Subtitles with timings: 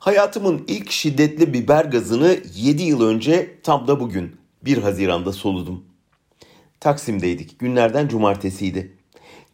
[0.00, 5.84] Hayatımın ilk şiddetli biber gazını 7 yıl önce tam da bugün 1 Haziran'da soludum.
[6.80, 7.58] Taksim'deydik.
[7.58, 8.96] Günlerden cumartesiydi.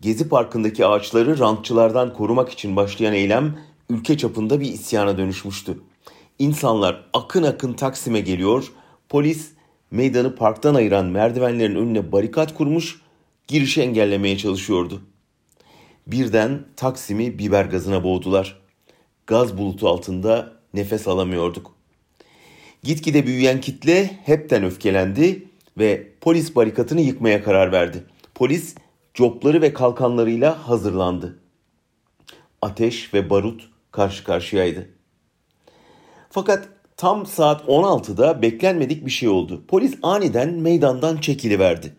[0.00, 3.58] Gezi Parkı'ndaki ağaçları rantçılardan korumak için başlayan eylem
[3.90, 5.78] ülke çapında bir isyana dönüşmüştü.
[6.38, 8.72] İnsanlar akın akın Taksim'e geliyor,
[9.08, 9.50] polis
[9.90, 13.00] meydanı parktan ayıran merdivenlerin önüne barikat kurmuş,
[13.48, 15.02] girişi engellemeye çalışıyordu.
[16.06, 18.65] Birden Taksim'i biber gazına boğdular.
[19.26, 21.74] Gaz bulutu altında nefes alamıyorduk.
[22.82, 25.48] Gitgide büyüyen kitle hepten öfkelendi
[25.78, 28.04] ve polis barikatını yıkmaya karar verdi.
[28.34, 28.74] Polis
[29.14, 31.38] copları ve kalkanlarıyla hazırlandı.
[32.62, 34.88] Ateş ve barut karşı karşıyaydı.
[36.30, 39.64] Fakat tam saat 16'da beklenmedik bir şey oldu.
[39.68, 41.96] Polis aniden meydandan çekiliverdi.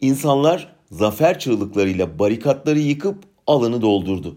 [0.00, 4.36] İnsanlar zafer çığlıklarıyla barikatları yıkıp alanı doldurdu.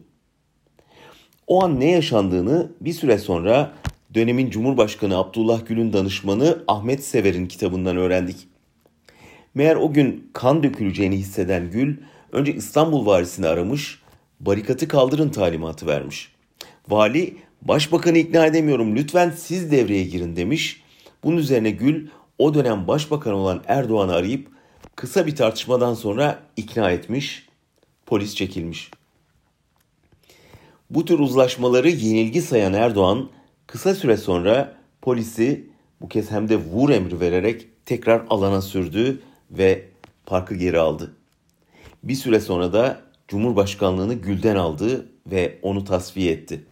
[1.47, 3.71] O an ne yaşandığını bir süre sonra
[4.13, 8.47] dönemin Cumhurbaşkanı Abdullah Gül'ün danışmanı Ahmet Sever'in kitabından öğrendik.
[9.53, 11.97] Meğer o gün kan döküleceğini hisseden Gül
[12.31, 14.01] önce İstanbul valisini aramış,
[14.39, 16.31] barikatı kaldırın talimatı vermiş.
[16.89, 20.83] Vali başbakanı ikna edemiyorum lütfen siz devreye girin demiş.
[21.23, 24.47] Bunun üzerine Gül o dönem başbakan olan Erdoğan'ı arayıp
[24.95, 27.47] kısa bir tartışmadan sonra ikna etmiş,
[28.05, 28.91] polis çekilmiş.
[30.93, 33.29] Bu tür uzlaşmaları yenilgi sayan Erdoğan
[33.67, 35.69] kısa süre sonra polisi
[36.01, 39.21] bu kez hem de vur emri vererek tekrar alana sürdü
[39.51, 39.85] ve
[40.25, 41.13] parkı geri aldı.
[42.03, 46.63] Bir süre sonra da Cumhurbaşkanlığını Gül'den aldı ve onu tasfiye etti.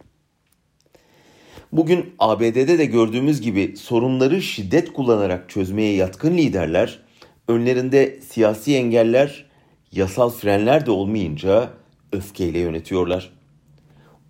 [1.71, 6.99] Bugün ABD'de de gördüğümüz gibi sorunları şiddet kullanarak çözmeye yatkın liderler,
[7.47, 9.45] önlerinde siyasi engeller,
[9.91, 11.69] yasal frenler de olmayınca
[12.11, 13.40] öfkeyle yönetiyorlar.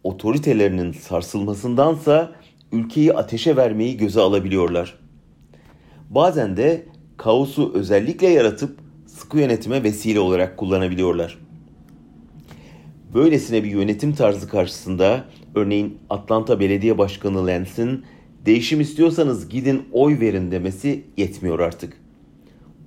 [0.04, 2.32] Otoritelerinin sarsılmasındansa
[2.72, 5.00] ülkeyi ateşe vermeyi göze alabiliyorlar.
[6.10, 6.86] Bazen de
[7.18, 11.38] kaosu özellikle yaratıp sıkı yönetime vesile olarak kullanabiliyorlar.
[13.14, 15.26] Böylesine bir yönetim tarzı karşısında
[15.56, 18.06] örneğin Atlanta Belediye Başkanı Lance'in
[18.46, 22.02] değişim istiyorsanız gidin oy verin demesi yetmiyor artık.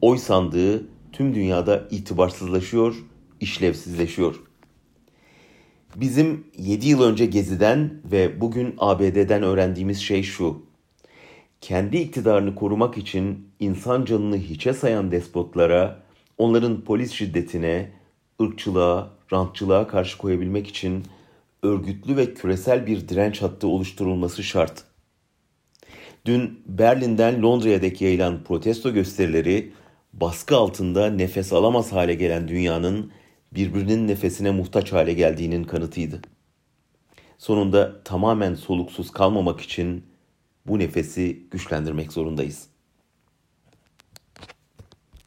[0.00, 2.94] Oy sandığı tüm dünyada itibarsızlaşıyor,
[3.40, 4.34] işlevsizleşiyor.
[5.96, 10.62] Bizim 7 yıl önce Gezi'den ve bugün ABD'den öğrendiğimiz şey şu.
[11.60, 16.02] Kendi iktidarını korumak için insan canını hiçe sayan despotlara,
[16.38, 17.90] onların polis şiddetine,
[18.42, 21.04] ırkçılığa, rantçılığa karşı koyabilmek için
[21.62, 24.84] örgütlü ve küresel bir direnç hattı oluşturulması şart.
[26.26, 29.72] Dün Berlin'den Londra'ya dek yayılan protesto gösterileri
[30.12, 33.10] baskı altında nefes alamaz hale gelen dünyanın
[33.54, 36.22] birbirinin nefesine muhtaç hale geldiğinin kanıtıydı.
[37.38, 40.04] Sonunda tamamen soluksuz kalmamak için
[40.66, 42.73] bu nefesi güçlendirmek zorundayız.